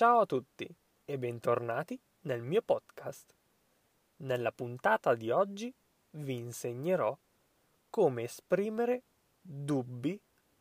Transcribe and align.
Ciao 0.00 0.20
a 0.20 0.24
tutti 0.24 0.66
e 1.04 1.18
bentornati 1.18 2.00
nel 2.20 2.40
mio 2.40 2.62
podcast. 2.62 3.34
Nella 4.16 4.50
puntata 4.50 5.14
di 5.14 5.30
oggi 5.30 5.70
vi 6.12 6.36
insegnerò 6.36 7.14
come 7.90 8.22
esprimere 8.22 9.02
dubbi 9.42 10.18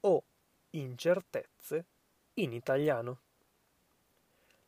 o 0.00 0.24
incertezze 0.70 1.84
in 2.34 2.52
italiano. 2.52 3.20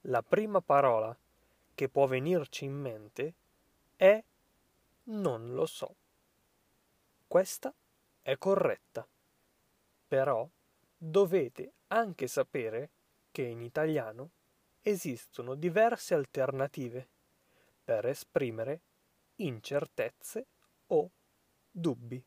La 0.03 0.23
prima 0.23 0.61
parola 0.61 1.13
che 1.75 1.89
può 1.89 2.07
venirci 2.07 2.65
in 2.65 2.81
mente 2.81 3.35
è 3.97 4.23
non 5.07 5.55
lo 5.55 5.67
so. 5.67 5.93
Questa 7.27 7.75
è 8.23 8.39
corretta, 8.39 9.05
però 10.07 10.49
dovete 10.97 11.73
anche 11.89 12.29
sapere 12.29 12.91
che 13.33 13.43
in 13.43 13.61
italiano 13.61 14.31
esistono 14.83 15.55
diverse 15.55 16.15
alternative 16.15 17.09
per 17.85 18.07
esprimere 18.07 18.83
incertezze 19.37 20.47
o 20.89 21.11
dubbi. 21.71 22.23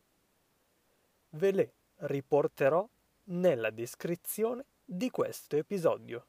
Ve 1.30 1.52
le 1.52 1.74
riporterò 1.98 2.88
nella 3.26 3.70
descrizione 3.70 4.66
di 4.84 5.10
questo 5.10 5.58
episodio. 5.58 6.28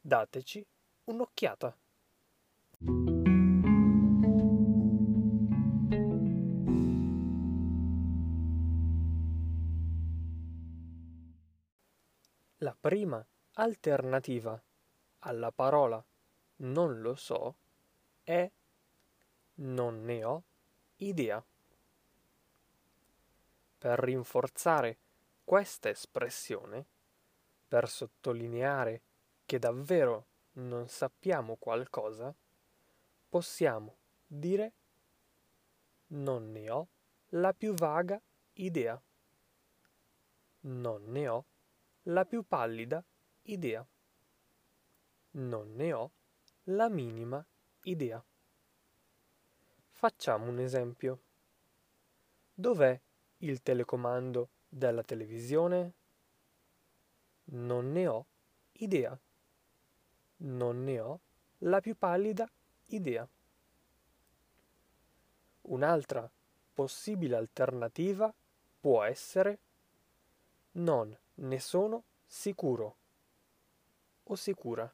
Dateci 0.00 0.66
un'occhiata. 1.04 1.78
La 12.60 12.76
prima 12.78 13.24
alternativa 13.52 14.60
alla 15.20 15.50
parola 15.50 16.04
non 16.56 17.00
lo 17.00 17.14
so 17.14 17.56
è 18.22 18.50
non 19.54 20.04
ne 20.04 20.24
ho 20.24 20.42
idea. 20.96 21.44
Per 23.78 23.98
rinforzare 23.98 24.98
questa 25.44 25.88
espressione, 25.88 26.86
per 27.66 27.88
sottolineare 27.88 29.02
che 29.44 29.58
davvero 29.58 30.26
non 30.52 30.88
sappiamo 30.88 31.56
qualcosa, 31.56 32.34
possiamo 33.28 33.96
dire 34.26 34.72
non 36.08 36.50
ne 36.50 36.70
ho 36.70 36.88
la 37.30 37.52
più 37.52 37.74
vaga 37.74 38.20
idea. 38.54 39.00
Non 40.60 41.04
ne 41.06 41.28
ho 41.28 41.44
la 42.04 42.24
più 42.24 42.42
pallida 42.42 43.04
idea. 43.42 43.86
Non 45.38 45.72
ne 45.74 45.92
ho 45.92 46.10
la 46.64 46.88
minima 46.88 47.44
idea. 47.82 48.22
Facciamo 49.90 50.48
un 50.48 50.58
esempio. 50.58 51.22
Dov'è 52.52 53.00
il 53.38 53.62
telecomando 53.62 54.48
della 54.68 55.04
televisione? 55.04 55.92
Non 57.44 57.92
ne 57.92 58.06
ho 58.08 58.26
idea. 58.72 59.16
Non 60.38 60.82
ne 60.82 61.00
ho 61.00 61.20
la 61.58 61.80
più 61.80 61.96
pallida 61.96 62.50
idea. 62.86 63.28
Un'altra 65.62 66.28
possibile 66.74 67.36
alternativa 67.36 68.34
può 68.80 69.04
essere 69.04 69.58
non 70.72 71.16
ne 71.34 71.60
sono 71.60 72.04
sicuro 72.24 72.96
o 74.24 74.34
sicura. 74.34 74.92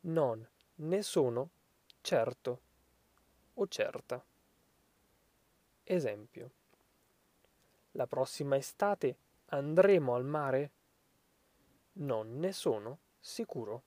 Non 0.00 0.48
ne 0.76 1.02
sono 1.02 1.50
certo 2.00 2.60
o 3.54 3.66
certa. 3.66 4.24
Esempio. 5.82 6.50
La 7.92 8.06
prossima 8.06 8.56
estate 8.56 9.16
andremo 9.46 10.14
al 10.14 10.24
mare? 10.24 10.70
Non 11.94 12.38
ne 12.38 12.52
sono 12.52 12.98
sicuro. 13.18 13.82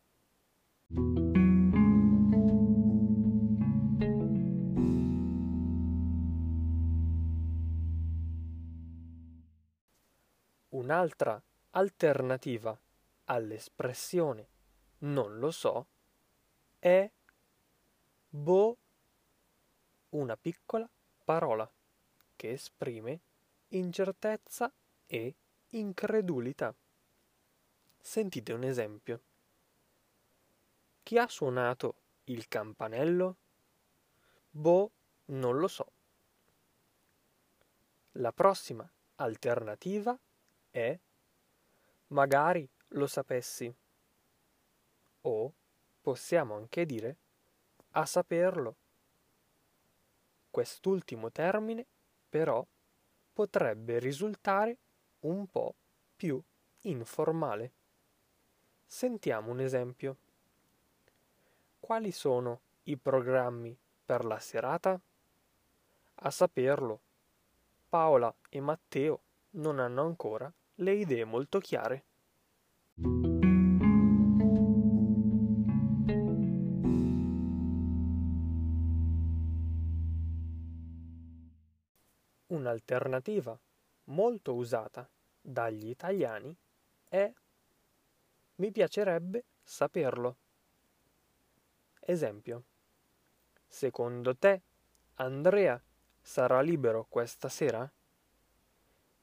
Un'altra 10.70 11.42
alternativa 11.72 12.78
all'espressione 13.26 14.50
non 15.00 15.40
lo 15.40 15.52
so 15.52 15.88
è 16.82 17.08
bo 18.28 18.78
una 20.10 20.36
piccola 20.36 20.90
parola 21.24 21.72
che 22.36 22.54
esprime 22.54 23.20
incertezza 23.68 24.74
e 25.06 25.36
incredulità. 25.70 26.74
Sentite 28.00 28.54
un 28.54 28.64
esempio. 28.64 29.22
Chi 31.04 31.20
ha 31.20 31.28
suonato 31.28 31.96
il 32.26 32.48
campanello? 32.48 33.36
Boh, 34.50 34.92
non 35.26 35.60
lo 35.60 35.68
so. 35.68 35.92
La 38.14 38.34
prossima 38.34 38.92
alternativa 39.18 40.18
è 40.72 41.00
magari 42.08 42.68
lo 42.88 43.06
sapessi. 43.06 43.72
O 45.22 45.54
possiamo 46.02 46.56
anche 46.56 46.86
dire 46.86 47.18
a 47.92 48.06
saperlo. 48.06 48.76
Quest'ultimo 50.50 51.32
termine, 51.32 51.86
però, 52.30 52.66
potrebbe 53.34 54.00
risultare 54.00 54.78
un 55.22 55.48
po' 55.48 55.76
più 56.16 56.42
informale. 56.82 57.72
Sentiamo 58.86 59.52
un 59.52 59.62
esempio. 59.62 60.18
Quali 61.80 62.12
sono 62.12 62.62
i 62.84 62.98
programmi 62.98 63.78
per 64.06 64.26
la 64.26 64.40
serata? 64.40 65.00
A 66.24 66.30
saperlo, 66.30 67.00
Paola 67.90 68.34
e 68.50 68.60
Matteo 68.60 69.22
non 69.52 69.80
hanno 69.80 70.04
ancora 70.04 70.52
le 70.76 70.94
idee 70.94 71.26
molto 71.26 71.60
chiare. 71.60 72.04
Un'alternativa 82.52 83.58
molto 84.06 84.56
usata 84.56 85.10
dagli 85.40 85.88
italiani 85.88 86.54
è 87.08 87.32
mi 88.56 88.72
piacerebbe 88.72 89.46
saperlo. 89.64 90.38
Esempio. 92.02 92.64
Secondo 93.66 94.36
te 94.36 94.62
Andrea 95.16 95.82
sarà 96.20 96.60
libero 96.60 97.06
questa 97.08 97.48
sera? 97.48 97.90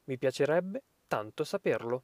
Mi 0.05 0.17
piacerebbe 0.17 0.81
tanto 1.07 1.43
saperlo. 1.43 2.03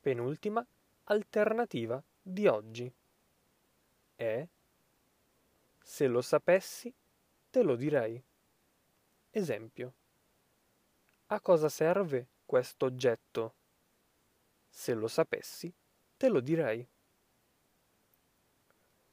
Penultima 0.00 0.66
alternativa 1.04 2.02
di 2.22 2.46
oggi 2.46 2.90
è 4.16 4.48
se 5.82 6.06
lo 6.06 6.22
sapessi 6.22 6.92
te 7.50 7.62
lo 7.62 7.76
direi. 7.76 8.24
Esempio. 9.32 9.94
A 11.26 11.40
cosa 11.40 11.68
serve 11.68 12.26
questo 12.44 12.86
oggetto? 12.86 13.54
Se 14.68 14.92
lo 14.92 15.06
sapessi, 15.06 15.72
te 16.16 16.28
lo 16.28 16.40
direi. 16.40 16.84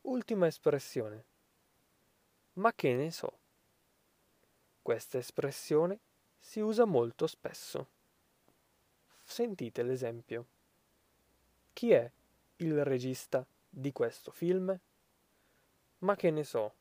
Ultima 0.02 0.48
espressione. 0.48 1.26
Ma 2.54 2.74
che 2.74 2.96
ne 2.96 3.12
so? 3.12 3.40
Questa 4.82 5.20
espressione 5.20 6.00
si 6.40 6.62
usa 6.62 6.86
molto 6.86 7.28
spesso. 7.28 7.90
Sentite 9.22 9.84
l'esempio. 9.84 10.48
Chi 11.74 11.92
è 11.92 12.12
il 12.56 12.84
regista 12.84 13.46
di 13.70 13.92
questo 13.92 14.32
film? 14.32 14.80
Ma 16.00 16.16
che 16.16 16.32
ne 16.32 16.44
so? 16.44 16.74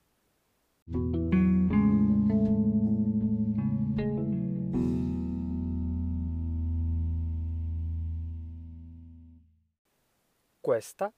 Questa 10.67 11.13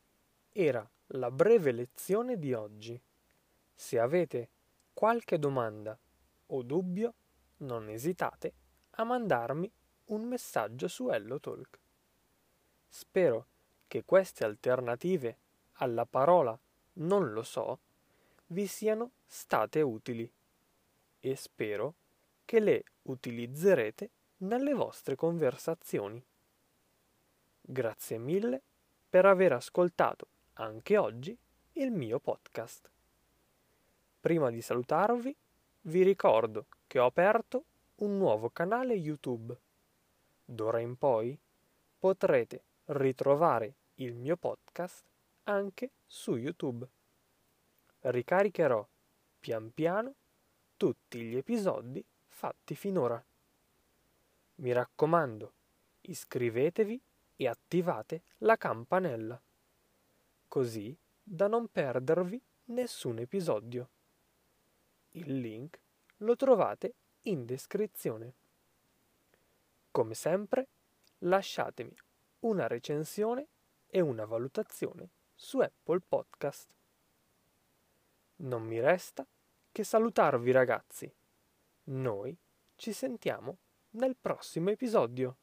era 0.50 0.86
la 1.12 1.30
breve 1.30 1.72
lezione 1.72 2.38
di 2.38 2.52
oggi. 2.52 3.00
Se 3.74 3.98
avete 3.98 4.50
qualche 4.92 5.38
domanda 5.38 5.98
o 6.48 6.62
dubbio, 6.62 7.14
non 7.60 7.88
esitate 7.88 8.52
a 8.90 9.04
mandarmi 9.04 9.72
un 10.08 10.24
messaggio 10.24 10.86
su 10.86 11.08
HelloTalk. 11.08 11.78
Spero 12.88 13.46
che 13.86 14.04
queste 14.04 14.44
alternative 14.44 15.38
alla 15.76 16.04
parola 16.04 16.58
non 16.96 17.32
lo 17.32 17.42
so 17.42 17.78
vi 18.48 18.66
siano 18.66 19.12
state 19.24 19.80
utili 19.80 20.30
e 21.20 21.36
spero 21.36 21.94
che 22.44 22.60
le 22.60 22.84
utilizzerete 23.04 24.10
nelle 24.40 24.74
vostre 24.74 25.16
conversazioni. 25.16 26.22
Grazie 27.62 28.18
mille 28.18 28.62
per 29.08 29.24
aver 29.24 29.52
ascoltato 29.52 30.26
anche 30.54 30.98
oggi 30.98 31.36
il 31.72 31.90
mio 31.90 32.18
podcast. 32.18 32.90
Prima 34.20 34.50
di 34.50 34.60
salutarvi, 34.60 35.34
vi 35.82 36.02
ricordo 36.02 36.66
che 36.86 36.98
ho 36.98 37.06
aperto 37.06 37.64
un 37.96 38.18
nuovo 38.18 38.50
canale 38.50 38.94
YouTube. 38.94 39.56
D'ora 40.44 40.80
in 40.80 40.96
poi 40.96 41.38
potrete 41.98 42.62
ritrovare 42.86 43.74
il 43.96 44.14
mio 44.14 44.36
podcast 44.36 45.04
anche 45.44 45.90
su 46.06 46.36
YouTube. 46.36 46.86
Ricaricherò 48.00 48.86
pian 49.40 49.72
piano 49.72 50.14
tutti 50.76 51.20
gli 51.22 51.36
episodi 51.36 52.04
fatti 52.26 52.74
finora. 52.74 53.22
Mi 54.56 54.72
raccomando, 54.72 55.52
iscrivetevi 56.02 57.00
e 57.40 57.46
attivate 57.46 58.22
la 58.38 58.56
campanella, 58.56 59.40
così 60.48 60.96
da 61.22 61.46
non 61.46 61.68
perdervi 61.68 62.42
nessun 62.64 63.20
episodio. 63.20 63.90
Il 65.10 65.38
link 65.38 65.80
lo 66.18 66.34
trovate 66.34 66.94
in 67.22 67.44
descrizione. 67.44 68.34
Come 69.92 70.14
sempre, 70.14 70.68
lasciatemi 71.18 71.96
una 72.40 72.66
recensione 72.66 73.46
e 73.86 74.00
una 74.00 74.24
valutazione 74.24 75.10
su 75.32 75.60
Apple 75.60 76.00
Podcast. 76.00 76.74
Non 78.38 78.64
mi 78.64 78.80
resta 78.80 79.24
che 79.70 79.84
salutarvi 79.84 80.50
ragazzi. 80.50 81.12
Noi 81.84 82.36
ci 82.74 82.92
sentiamo 82.92 83.58
nel 83.90 84.16
prossimo 84.16 84.70
episodio. 84.70 85.36